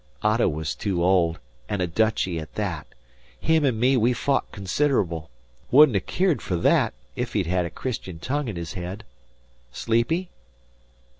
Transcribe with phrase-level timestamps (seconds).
[0.23, 1.37] Otto was too old,
[1.69, 2.87] an' a Dutchy at that.
[3.39, 5.29] Him an' me we fought consid'ble.
[5.69, 9.03] 'Wouldn't ha' keered fer that ef he'd hed a Christian tongue in his head.
[9.71, 10.31] Sleepy?"